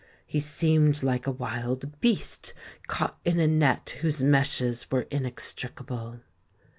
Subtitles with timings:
[0.25, 2.55] He seemed like a wild beast
[2.87, 6.21] caught in a net whose meshes were inextricable.